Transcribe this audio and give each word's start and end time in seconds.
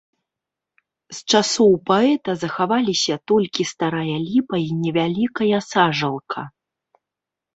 З 1.15 1.35
часоў 1.35 1.73
паэта 1.89 2.31
захаваліся 2.43 3.15
толькі 3.31 3.67
старая 3.73 4.17
ліпа 4.29 4.55
і 4.67 4.73
невялікая 4.85 5.57
сажалка. 5.71 6.41